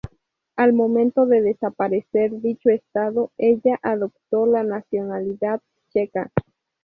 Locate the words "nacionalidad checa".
4.63-6.31